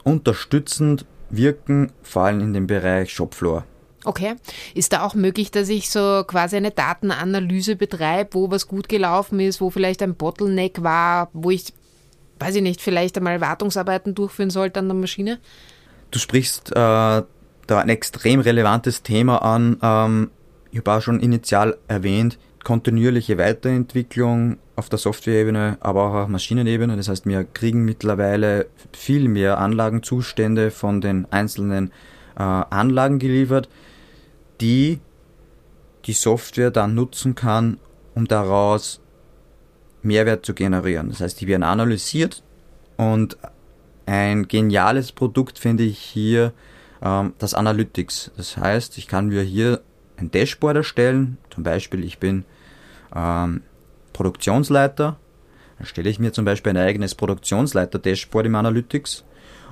unterstützend 0.04 1.06
wirken, 1.30 1.92
fallen 2.02 2.42
in 2.42 2.54
den 2.54 2.68
Bereich 2.68 3.12
Shopfloor. 3.12 3.66
Okay. 4.06 4.36
Ist 4.74 4.94
da 4.94 5.04
auch 5.04 5.16
möglich, 5.16 5.52
dass 5.52 5.70
ich 5.70 5.90
so 5.90 6.24
quasi 6.28 6.58
eine 6.58 6.72
Datenanalyse 6.72 7.76
betreibe, 7.76 8.34
wo 8.34 8.52
was 8.52 8.68
gut 8.68 8.90
gelaufen 8.90 9.40
ist, 9.40 9.62
wo 9.62 9.70
vielleicht 9.70 10.02
ein 10.02 10.16
Bottleneck 10.16 10.84
war, 10.84 11.30
wo 11.34 11.52
ich, 11.52 11.74
weiß 12.40 12.56
ich 12.56 12.62
nicht, 12.62 12.82
vielleicht 12.82 13.18
einmal 13.18 13.42
Wartungsarbeiten 13.42 14.16
durchführen 14.16 14.50
sollte 14.50 14.80
an 14.80 14.88
der 14.88 14.96
Maschine? 14.96 15.40
Du 16.12 16.20
sprichst 16.20 16.72
äh, 16.72 16.74
da 16.76 17.26
ein 17.70 17.90
extrem 17.90 18.40
relevantes 18.40 19.04
Thema 19.04 19.42
an. 19.42 19.78
Ähm, 19.82 20.32
ich 20.72 20.80
habe 20.80 20.92
auch 20.92 21.02
schon 21.02 21.20
initial 21.20 21.78
erwähnt, 21.88 22.38
kontinuierliche 22.64 23.38
Weiterentwicklung 23.38 24.58
auf 24.76 24.90
der 24.90 25.00
Software-Ebene, 25.00 25.78
aber 25.80 26.04
auch 26.04 26.14
auf 26.14 26.28
Maschinenebene. 26.28 26.98
Das 26.98 27.10
heißt, 27.10 27.26
wir 27.26 27.44
kriegen 27.44 27.86
mittlerweile 27.86 28.68
viel 28.92 29.28
mehr 29.28 29.60
Anlagenzustände 29.60 30.72
von 30.72 31.02
den 31.02 31.28
einzelnen 31.32 31.92
äh, 32.38 32.42
Anlagen 32.42 33.20
geliefert, 33.20 33.70
die 34.64 35.02
die 36.06 36.14
Software 36.14 36.72
dann 36.72 36.96
nutzen 36.96 37.36
kann, 37.36 37.78
um 38.16 38.28
daraus 38.28 39.02
Mehrwert 40.02 40.46
zu 40.46 40.54
generieren. 40.54 41.10
Das 41.10 41.22
heißt, 41.22 41.40
die 41.40 41.48
werden 41.48 41.64
analysiert 41.64 42.44
und 42.98 43.38
ein 44.06 44.48
geniales 44.48 45.12
Produkt 45.12 45.60
finde 45.60 45.84
ich 45.84 46.00
hier 46.00 46.54
ähm, 47.02 47.34
das 47.40 47.54
Analytics. 47.54 48.32
Das 48.36 48.58
heißt, 48.58 48.98
ich 48.98 49.08
kann 49.08 49.28
mir 49.28 49.42
hier 49.42 49.82
ein 50.18 50.32
Dashboard 50.32 50.78
erstellen. 50.78 51.38
Zum 51.50 51.64
Beispiel, 51.64 52.04
ich 52.04 52.20
bin 52.20 52.44
ähm, 53.16 53.62
Produktionsleiter. 54.12 55.18
Dann 55.78 55.88
stelle 55.88 56.10
ich 56.10 56.20
mir 56.20 56.34
zum 56.34 56.46
Beispiel 56.46 56.72
ein 56.72 56.78
eigenes 56.78 57.16
Produktionsleiter-Dashboard 57.16 58.46
im 58.46 58.56
Analytics 58.56 59.24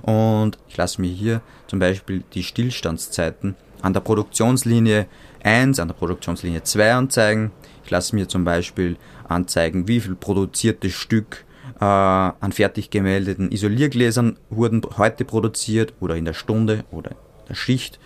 und 0.01 0.57
ich 0.67 0.77
lasse 0.77 0.99
mir 0.99 1.11
hier 1.11 1.41
zum 1.67 1.79
Beispiel 1.79 2.23
die 2.33 2.43
Stillstandszeiten 2.43 3.55
an 3.81 3.93
der 3.93 4.01
Produktionslinie 4.01 5.07
1, 5.43 5.79
an 5.79 5.87
der 5.87 5.95
Produktionslinie 5.95 6.63
2 6.63 6.93
anzeigen. 6.93 7.51
Ich 7.83 7.89
lasse 7.89 8.15
mir 8.15 8.27
zum 8.27 8.43
Beispiel 8.43 8.97
anzeigen, 9.27 9.87
wie 9.87 9.99
viel 9.99 10.15
produzierte 10.15 10.89
Stück 10.89 11.45
äh, 11.79 11.85
an 11.85 12.51
fertig 12.51 12.89
gemeldeten 12.89 13.51
Isoliergläsern 13.51 14.37
wurden 14.49 14.81
heute 14.97 15.25
produziert 15.25 15.93
oder 15.99 16.15
in 16.15 16.25
der 16.25 16.33
Stunde 16.33 16.83
oder 16.91 17.11
der 17.49 17.55
Schicht. 17.55 17.99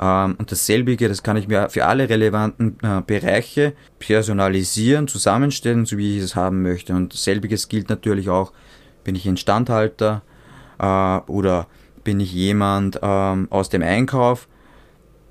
Ähm, 0.00 0.36
und 0.38 0.50
dasselbige, 0.52 1.08
das 1.08 1.22
kann 1.22 1.36
ich 1.36 1.48
mir 1.48 1.68
für 1.68 1.86
alle 1.86 2.08
relevanten 2.08 2.78
äh, 2.82 3.02
Bereiche 3.06 3.74
personalisieren, 3.98 5.08
zusammenstellen, 5.08 5.86
so 5.86 5.98
wie 5.98 6.16
ich 6.16 6.22
es 6.22 6.36
haben 6.36 6.62
möchte. 6.62 6.94
Und 6.94 7.12
selbiges 7.12 7.68
gilt 7.68 7.88
natürlich 7.88 8.28
auch, 8.28 8.52
bin 9.04 9.14
ich 9.14 9.26
Instandhalter 9.26 10.22
äh, 10.78 10.84
oder 11.30 11.66
bin 12.04 12.20
ich 12.20 12.32
jemand 12.32 13.00
ähm, 13.02 13.48
aus 13.50 13.68
dem 13.68 13.82
Einkauf, 13.82 14.48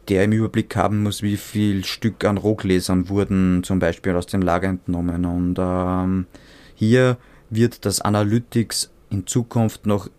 der 0.09 0.23
im 0.23 0.31
Überblick 0.31 0.75
haben 0.75 1.03
muss, 1.03 1.21
wie 1.21 1.37
viel 1.37 1.83
Stück 1.83 2.23
an 2.25 2.37
Rohgläsern 2.37 3.09
wurden 3.09 3.63
zum 3.63 3.79
Beispiel 3.79 4.15
aus 4.15 4.27
dem 4.27 4.41
Lager 4.41 4.69
entnommen. 4.69 5.25
Und 5.25 5.55
ähm, 5.59 6.27
hier 6.75 7.17
wird 7.49 7.85
das 7.85 8.01
Analytics 8.01 8.91
in 9.09 9.27
Zukunft 9.27 9.85
noch 9.85 10.09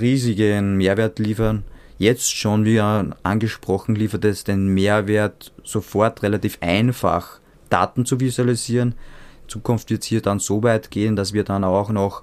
riesigen 0.00 0.76
Mehrwert 0.76 1.18
liefern. 1.18 1.64
Jetzt 1.98 2.34
schon, 2.34 2.64
wie 2.64 2.80
angesprochen, 2.80 3.94
liefert 3.94 4.24
es 4.24 4.44
den 4.44 4.68
Mehrwert, 4.68 5.52
sofort 5.62 6.22
relativ 6.22 6.58
einfach 6.60 7.40
Daten 7.70 8.04
zu 8.04 8.20
visualisieren. 8.20 8.94
In 9.42 9.48
Zukunft 9.48 9.90
wird 9.90 10.02
es 10.02 10.08
hier 10.08 10.20
dann 10.20 10.38
so 10.38 10.62
weit 10.62 10.90
gehen, 10.90 11.16
dass 11.16 11.32
wir 11.32 11.44
dann 11.44 11.64
auch 11.64 11.90
noch 11.90 12.22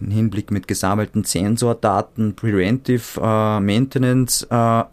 im 0.00 0.10
Hinblick 0.10 0.50
mit 0.50 0.66
gesammelten 0.66 1.24
Sensordaten 1.24 2.34
Preventive 2.34 3.20
äh, 3.20 3.60
Maintenance 3.60 4.46
äh, 4.50 4.84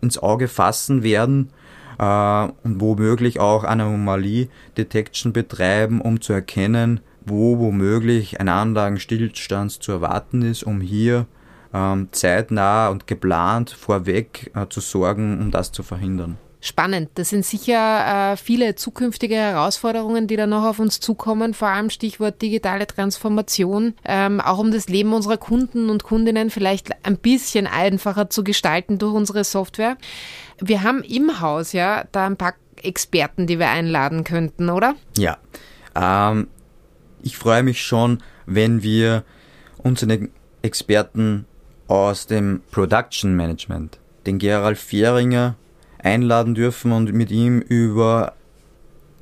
ins 0.00 0.18
Auge 0.18 0.48
fassen 0.48 1.02
werden 1.02 1.50
äh, 1.98 2.48
und 2.64 2.80
womöglich 2.80 3.40
auch 3.40 3.64
Anomalie 3.64 4.48
Detection 4.76 5.32
betreiben, 5.32 6.00
um 6.00 6.20
zu 6.20 6.32
erkennen, 6.32 7.00
wo 7.24 7.58
womöglich 7.58 8.40
ein 8.40 8.48
Anlagenstillstand 8.48 9.72
zu 9.72 9.92
erwarten 9.92 10.42
ist, 10.42 10.62
um 10.62 10.80
hier 10.80 11.26
ähm, 11.72 12.08
zeitnah 12.12 12.88
und 12.88 13.06
geplant 13.06 13.70
vorweg 13.70 14.50
äh, 14.54 14.66
zu 14.68 14.80
sorgen, 14.80 15.40
um 15.40 15.50
das 15.50 15.72
zu 15.72 15.82
verhindern. 15.82 16.38
Spannend. 16.62 17.10
Das 17.14 17.30
sind 17.30 17.46
sicher 17.46 18.32
äh, 18.32 18.36
viele 18.36 18.74
zukünftige 18.74 19.34
Herausforderungen, 19.34 20.26
die 20.26 20.36
da 20.36 20.46
noch 20.46 20.64
auf 20.64 20.78
uns 20.78 21.00
zukommen, 21.00 21.54
vor 21.54 21.68
allem 21.68 21.88
Stichwort 21.88 22.42
digitale 22.42 22.86
Transformation, 22.86 23.94
ähm, 24.04 24.42
auch 24.42 24.58
um 24.58 24.70
das 24.70 24.88
Leben 24.88 25.14
unserer 25.14 25.38
Kunden 25.38 25.88
und 25.88 26.04
Kundinnen 26.04 26.50
vielleicht 26.50 26.90
ein 27.06 27.16
bisschen 27.16 27.66
einfacher 27.66 28.28
zu 28.28 28.44
gestalten 28.44 28.98
durch 28.98 29.14
unsere 29.14 29.42
Software. 29.44 29.96
Wir 30.60 30.82
haben 30.82 31.02
im 31.02 31.40
Haus 31.40 31.72
ja 31.72 32.04
da 32.12 32.26
ein 32.26 32.36
paar 32.36 32.54
Experten, 32.82 33.46
die 33.46 33.58
wir 33.58 33.70
einladen 33.70 34.24
könnten, 34.24 34.68
oder? 34.68 34.96
Ja. 35.16 35.38
Ähm, 35.94 36.48
ich 37.22 37.38
freue 37.38 37.62
mich 37.62 37.82
schon, 37.82 38.22
wenn 38.44 38.82
wir 38.82 39.24
unsere 39.78 40.28
Experten 40.60 41.46
aus 41.86 42.26
dem 42.26 42.62
Production 42.70 43.34
Management, 43.34 43.98
den 44.26 44.38
Gerald 44.38 44.78
Fehringer, 44.78 45.56
einladen 46.02 46.54
dürfen 46.54 46.92
und 46.92 47.12
mit 47.12 47.30
ihm 47.30 47.60
über 47.60 48.34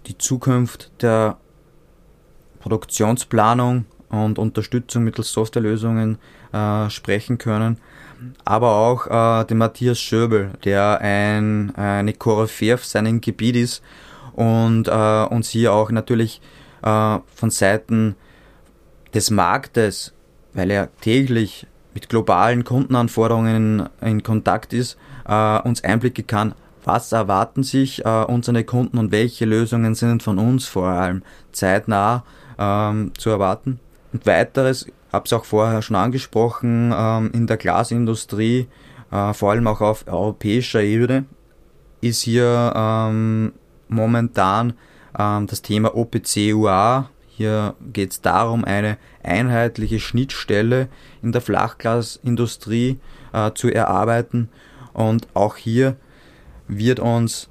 die 0.06 0.16
Zukunft 0.18 0.90
der 1.02 1.36
Produktionsplanung 2.60 3.84
und 4.08 4.38
Unterstützung 4.38 5.04
mittels 5.04 5.32
Softwarelösungen 5.32 6.18
äh, 6.52 6.88
sprechen 6.90 7.38
können. 7.38 7.78
Aber 8.44 8.76
auch 8.76 9.06
äh, 9.06 9.44
den 9.44 9.58
Matthias 9.58 10.00
Schöbel, 10.00 10.50
der 10.64 11.00
ein, 11.00 11.74
eine 11.76 12.14
Koryphäe 12.14 12.74
auf 12.74 12.84
seinem 12.84 13.20
Gebiet 13.20 13.56
ist 13.56 13.82
und 14.34 14.88
äh, 14.88 15.24
uns 15.24 15.50
hier 15.50 15.72
auch 15.72 15.90
natürlich 15.90 16.40
äh, 16.82 17.18
von 17.34 17.50
Seiten 17.50 18.16
des 19.14 19.30
Marktes, 19.30 20.14
weil 20.54 20.70
er 20.70 20.94
täglich 21.00 21.66
mit 21.94 22.08
globalen 22.08 22.64
Kundenanforderungen 22.64 23.88
in 24.00 24.22
Kontakt 24.22 24.72
ist, 24.72 24.98
äh, 25.26 25.58
uns 25.60 25.82
Einblicke 25.84 26.22
kann, 26.22 26.54
was 26.88 27.12
erwarten 27.12 27.62
sich 27.62 28.04
äh, 28.06 28.24
unsere 28.24 28.64
Kunden 28.64 28.96
und 28.96 29.12
welche 29.12 29.44
Lösungen 29.44 29.94
sind 29.94 30.22
von 30.22 30.38
uns 30.38 30.66
vor 30.66 30.88
allem 30.88 31.22
zeitnah 31.52 32.24
ähm, 32.58 33.12
zu 33.16 33.28
erwarten. 33.28 33.78
Und 34.14 34.24
weiteres, 34.24 34.86
habe 35.12 35.26
es 35.26 35.32
auch 35.34 35.44
vorher 35.44 35.82
schon 35.82 35.96
angesprochen, 35.96 36.92
ähm, 36.96 37.30
in 37.34 37.46
der 37.46 37.58
Glasindustrie, 37.58 38.68
äh, 39.10 39.34
vor 39.34 39.50
allem 39.50 39.66
auch 39.66 39.82
auf 39.82 40.06
europäischer 40.08 40.80
Ebene, 40.80 41.26
ist 42.00 42.22
hier 42.22 42.72
ähm, 42.74 43.52
momentan 43.88 44.72
ähm, 45.18 45.46
das 45.46 45.60
Thema 45.60 45.94
OPC-UA. 45.94 47.10
Hier 47.28 47.74
geht 47.92 48.12
es 48.12 48.22
darum, 48.22 48.64
eine 48.64 48.96
einheitliche 49.22 50.00
Schnittstelle 50.00 50.88
in 51.22 51.32
der 51.32 51.42
Flachglasindustrie 51.42 52.98
äh, 53.34 53.50
zu 53.52 53.68
erarbeiten. 53.68 54.48
Und 54.94 55.28
auch 55.34 55.56
hier 55.56 55.96
wird 56.68 57.00
uns 57.00 57.48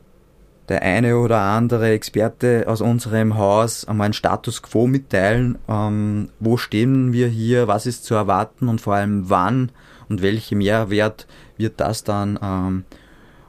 der 0.69 0.81
eine 0.81 1.17
oder 1.17 1.39
andere 1.39 1.91
Experte 1.91 2.65
aus 2.67 2.81
unserem 2.81 3.37
Haus 3.37 3.85
einmal 3.85 4.05
einen 4.05 4.13
Status 4.13 4.61
quo 4.61 4.85
mitteilen. 4.87 5.57
Ähm, 5.67 6.29
wo 6.39 6.57
stehen 6.57 7.13
wir 7.13 7.27
hier? 7.27 7.67
Was 7.67 7.85
ist 7.85 8.03
zu 8.03 8.15
erwarten? 8.15 8.67
Und 8.67 8.81
vor 8.81 8.95
allem 8.95 9.29
wann 9.29 9.71
und 10.09 10.21
welche 10.21 10.55
Mehrwert 10.55 11.27
wird 11.57 11.79
das 11.79 12.03
dann 12.03 12.37
ähm, 12.41 12.83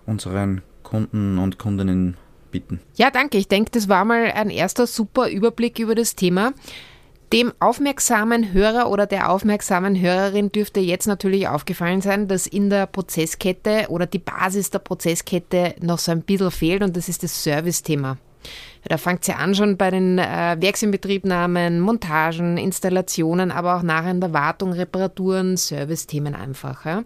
unseren 0.06 0.62
Kunden 0.82 1.38
und 1.38 1.58
Kundinnen 1.58 2.16
bieten? 2.50 2.80
Ja, 2.94 3.10
danke. 3.10 3.36
Ich 3.36 3.48
denke, 3.48 3.70
das 3.72 3.88
war 3.88 4.04
mal 4.04 4.30
ein 4.32 4.50
erster 4.50 4.86
super 4.86 5.28
Überblick 5.28 5.78
über 5.78 5.94
das 5.94 6.14
Thema. 6.14 6.52
Dem 7.32 7.52
aufmerksamen 7.60 8.54
Hörer 8.54 8.90
oder 8.90 9.06
der 9.06 9.30
aufmerksamen 9.30 10.00
Hörerin 10.00 10.50
dürfte 10.50 10.80
jetzt 10.80 11.06
natürlich 11.06 11.46
aufgefallen 11.46 12.00
sein, 12.00 12.26
dass 12.26 12.46
in 12.46 12.70
der 12.70 12.86
Prozesskette 12.86 13.86
oder 13.90 14.06
die 14.06 14.18
Basis 14.18 14.70
der 14.70 14.78
Prozesskette 14.78 15.74
noch 15.80 15.98
so 15.98 16.12
ein 16.12 16.22
bisschen 16.22 16.50
fehlt 16.50 16.82
und 16.82 16.96
das 16.96 17.08
ist 17.08 17.22
das 17.22 17.42
Service-Thema. 17.42 18.16
Da 18.84 18.96
fängt 18.96 19.22
es 19.22 19.26
ja 19.26 19.36
an 19.36 19.54
schon 19.54 19.76
bei 19.76 19.90
den 19.90 20.18
äh, 20.18 20.56
Werksinbetriebnahmen, 20.58 21.80
Montagen, 21.80 22.56
Installationen, 22.56 23.50
aber 23.50 23.76
auch 23.76 23.82
nachher 23.82 24.12
in 24.12 24.20
der 24.20 24.32
Wartung, 24.32 24.72
Reparaturen, 24.72 25.58
Service-Themen 25.58 26.34
einfach. 26.34 26.86
Ja. 26.86 27.02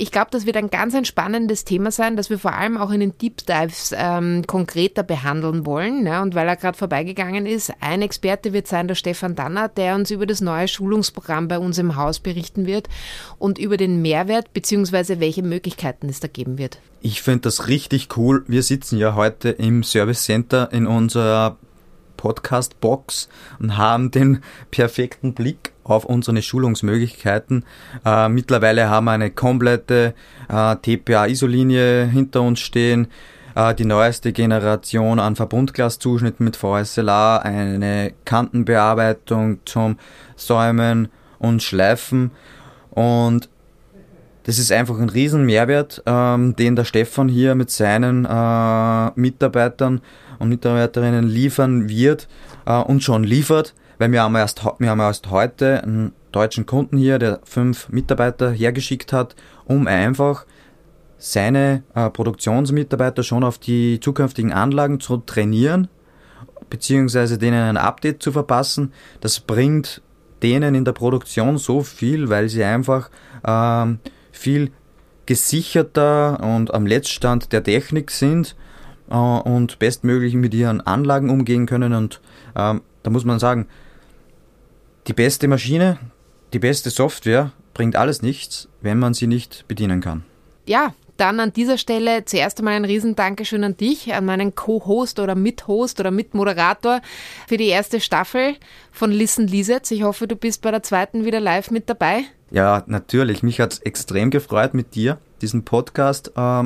Ich 0.00 0.12
glaube, 0.12 0.28
das 0.30 0.46
wird 0.46 0.56
ein 0.56 0.70
ganz 0.70 0.94
ein 0.94 1.04
spannendes 1.04 1.64
Thema 1.64 1.90
sein, 1.90 2.16
das 2.16 2.30
wir 2.30 2.38
vor 2.38 2.52
allem 2.52 2.76
auch 2.76 2.92
in 2.92 3.00
den 3.00 3.18
Deep 3.18 3.44
Dives 3.44 3.92
ähm, 3.96 4.46
konkreter 4.46 5.02
behandeln 5.02 5.66
wollen. 5.66 6.06
Ja, 6.06 6.22
und 6.22 6.36
weil 6.36 6.46
er 6.46 6.54
gerade 6.54 6.78
vorbeigegangen 6.78 7.46
ist, 7.46 7.72
ein 7.80 8.00
Experte 8.00 8.52
wird 8.52 8.68
sein 8.68 8.86
der 8.86 8.94
Stefan 8.94 9.34
Danner, 9.34 9.68
der 9.68 9.96
uns 9.96 10.12
über 10.12 10.24
das 10.24 10.40
neue 10.40 10.68
Schulungsprogramm 10.68 11.48
bei 11.48 11.58
uns 11.58 11.78
im 11.78 11.96
Haus 11.96 12.20
berichten 12.20 12.64
wird 12.64 12.88
und 13.38 13.58
über 13.58 13.76
den 13.76 14.00
Mehrwert 14.00 14.52
bzw. 14.52 15.18
welche 15.18 15.42
Möglichkeiten 15.42 16.08
es 16.08 16.20
da 16.20 16.28
geben 16.28 16.58
wird. 16.58 16.78
Ich 17.00 17.20
finde 17.20 17.40
das 17.40 17.66
richtig 17.66 18.16
cool. 18.16 18.44
Wir 18.46 18.62
sitzen 18.62 18.98
ja 18.98 19.16
heute 19.16 19.50
im 19.50 19.82
Service 19.82 20.22
Center 20.22 20.72
in 20.72 20.86
unserer 20.86 21.56
Podcast-Box 22.18 23.30
und 23.58 23.78
haben 23.78 24.10
den 24.10 24.42
perfekten 24.70 25.32
Blick 25.32 25.72
auf 25.84 26.04
unsere 26.04 26.42
Schulungsmöglichkeiten. 26.42 27.64
Äh, 28.04 28.28
mittlerweile 28.28 28.90
haben 28.90 29.06
wir 29.06 29.12
eine 29.12 29.30
komplette 29.30 30.12
äh, 30.50 30.76
TPA-ISO-Linie 30.76 32.04
hinter 32.04 32.42
uns 32.42 32.60
stehen, 32.60 33.08
äh, 33.54 33.74
die 33.74 33.86
neueste 33.86 34.32
Generation 34.34 35.18
an 35.18 35.34
Verbundglaszuschnitten 35.34 36.44
mit 36.44 36.56
VSLA, 36.56 37.38
eine 37.38 38.12
Kantenbearbeitung 38.26 39.60
zum 39.64 39.98
Säumen 40.36 41.08
und 41.38 41.62
Schleifen 41.62 42.32
und 42.90 43.48
das 44.48 44.58
ist 44.58 44.72
einfach 44.72 44.98
ein 44.98 45.10
riesen 45.10 45.44
Mehrwert, 45.44 46.02
ähm, 46.06 46.56
den 46.56 46.74
der 46.74 46.84
Stefan 46.84 47.28
hier 47.28 47.54
mit 47.54 47.70
seinen 47.70 48.24
äh, 48.24 49.10
Mitarbeitern 49.14 50.00
und 50.38 50.48
Mitarbeiterinnen 50.48 51.26
liefern 51.26 51.88
wird 51.88 52.28
äh, 52.66 52.76
und 52.78 53.02
schon 53.02 53.24
liefert 53.24 53.74
weil 53.98 54.12
wir 54.12 54.22
haben 54.22 54.36
erst, 54.36 54.64
wir 54.78 54.90
haben 54.90 55.00
erst 55.00 55.30
heute 55.30 55.82
einen 55.82 56.12
deutschen 56.32 56.66
Kunden 56.66 56.96
hier, 56.96 57.18
der 57.18 57.40
fünf 57.44 57.88
Mitarbeiter 57.88 58.50
hergeschickt 58.50 59.12
hat, 59.12 59.34
um 59.64 59.86
einfach 59.86 60.46
seine 61.18 61.82
äh, 61.94 62.08
Produktionsmitarbeiter 62.08 63.24
schon 63.24 63.42
auf 63.42 63.58
die 63.58 63.98
zukünftigen 64.00 64.52
Anlagen 64.52 65.00
zu 65.00 65.16
trainieren, 65.18 65.88
beziehungsweise 66.70 67.38
denen 67.38 67.60
ein 67.60 67.76
Update 67.76 68.22
zu 68.22 68.30
verpassen. 68.30 68.92
Das 69.20 69.40
bringt 69.40 70.00
denen 70.42 70.76
in 70.76 70.84
der 70.84 70.92
Produktion 70.92 71.58
so 71.58 71.82
viel, 71.82 72.28
weil 72.28 72.48
sie 72.48 72.62
einfach 72.62 73.10
ähm, 73.44 73.98
viel 74.30 74.70
gesicherter 75.26 76.40
und 76.40 76.72
am 76.72 76.86
Letztstand 76.86 77.52
der 77.52 77.64
Technik 77.64 78.12
sind 78.12 78.54
äh, 79.10 79.14
und 79.14 79.78
bestmöglich 79.78 80.34
mit 80.34 80.54
ihren 80.54 80.80
Anlagen 80.80 81.30
umgehen 81.30 81.66
können. 81.66 81.92
Und 81.92 82.20
ähm, 82.56 82.82
da 83.02 83.10
muss 83.10 83.24
man 83.24 83.38
sagen, 83.38 83.66
die 85.06 85.12
beste 85.12 85.48
Maschine, 85.48 85.98
die 86.52 86.58
beste 86.58 86.90
Software 86.90 87.52
bringt 87.74 87.96
alles 87.96 88.22
nichts, 88.22 88.68
wenn 88.80 88.98
man 88.98 89.14
sie 89.14 89.26
nicht 89.26 89.64
bedienen 89.68 90.00
kann. 90.00 90.24
Ja, 90.66 90.94
dann 91.16 91.40
an 91.40 91.52
dieser 91.52 91.78
Stelle 91.78 92.24
zuerst 92.24 92.58
einmal 92.58 92.74
ein 92.74 92.84
Riesendankeschön 92.84 93.64
an 93.64 93.76
dich, 93.76 94.14
an 94.14 94.24
meinen 94.24 94.54
Co-Host 94.54 95.18
oder 95.18 95.34
Mit-Host 95.34 95.98
oder 95.98 96.10
Mitmoderator 96.10 97.00
für 97.48 97.56
die 97.56 97.66
erste 97.66 98.00
Staffel 98.00 98.54
von 98.92 99.10
Listen 99.10 99.48
Lisetz. 99.48 99.90
Ich 99.90 100.04
hoffe, 100.04 100.28
du 100.28 100.36
bist 100.36 100.62
bei 100.62 100.70
der 100.70 100.82
zweiten 100.82 101.24
wieder 101.24 101.40
live 101.40 101.70
mit 101.70 101.90
dabei. 101.90 102.22
Ja, 102.50 102.84
natürlich. 102.86 103.42
Mich 103.42 103.60
hat 103.60 103.72
es 103.72 103.78
extrem 103.80 104.30
gefreut, 104.30 104.74
mit 104.74 104.94
dir 104.94 105.18
diesen 105.40 105.64
Podcast 105.64 106.32
äh, 106.36 106.64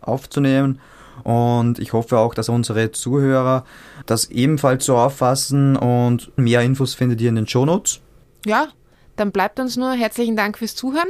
aufzunehmen 0.00 0.80
und 1.24 1.78
ich 1.78 1.92
hoffe 1.92 2.18
auch, 2.18 2.34
dass 2.34 2.48
unsere 2.48 2.90
Zuhörer 2.92 3.64
das 4.06 4.26
ebenfalls 4.26 4.84
so 4.84 4.96
auffassen 4.96 5.76
und 5.76 6.32
mehr 6.36 6.62
Infos 6.62 6.94
findet 6.94 7.20
ihr 7.20 7.28
in 7.28 7.36
den 7.36 7.46
Show 7.46 7.64
Notes. 7.64 8.00
Ja, 8.44 8.68
dann 9.16 9.30
bleibt 9.30 9.60
uns 9.60 9.76
nur 9.76 9.92
herzlichen 9.92 10.36
Dank 10.36 10.58
fürs 10.58 10.74
Zuhören. 10.74 11.08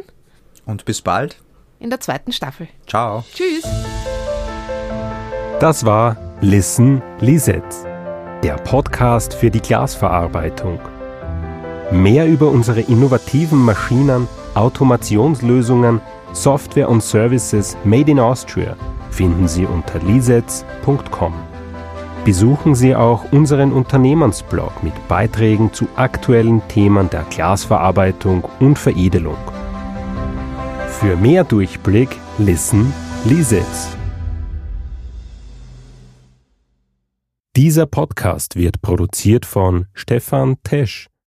Und 0.66 0.84
bis 0.84 1.00
bald. 1.00 1.36
In 1.78 1.90
der 1.90 2.00
zweiten 2.00 2.32
Staffel. 2.32 2.68
Ciao. 2.86 3.24
Tschüss. 3.34 3.64
Das 5.58 5.84
war 5.84 6.16
Listen 6.40 7.02
Lisetz, 7.20 7.84
der 8.42 8.56
Podcast 8.56 9.34
für 9.34 9.50
die 9.50 9.60
Glasverarbeitung. 9.60 10.80
Mehr 11.90 12.26
über 12.26 12.48
unsere 12.48 12.80
innovativen 12.80 13.58
Maschinen, 13.58 14.28
Automationslösungen, 14.54 16.00
Software 16.32 16.88
und 16.88 17.02
Services 17.02 17.76
made 17.84 18.10
in 18.10 18.18
Austria 18.18 18.76
finden 19.12 19.46
Sie 19.46 19.66
unter 19.66 20.00
lisetz.com. 20.00 21.34
Besuchen 22.24 22.74
Sie 22.74 22.94
auch 22.94 23.30
unseren 23.32 23.72
Unternehmensblog 23.72 24.82
mit 24.82 24.94
Beiträgen 25.08 25.72
zu 25.72 25.88
aktuellen 25.96 26.62
Themen 26.68 27.10
der 27.10 27.24
Glasverarbeitung 27.30 28.44
und 28.60 28.78
Veredelung. 28.78 29.36
Für 30.88 31.16
mehr 31.16 31.44
Durchblick 31.44 32.10
listen 32.38 32.92
Lisetz. 33.24 33.96
Dieser 37.56 37.86
Podcast 37.86 38.56
wird 38.56 38.80
produziert 38.80 39.44
von 39.44 39.86
Stefan 39.92 40.56
Tesch 40.62 41.11